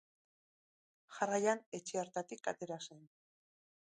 Jarraian 1.17 1.61
etxe 1.79 2.01
hartatik 2.03 2.51
atera 2.53 2.81
zen. 2.87 3.07